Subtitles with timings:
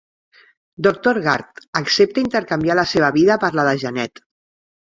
[0.87, 4.25] Doctor Garth accepta intercanviar la seva vida per la de Janet.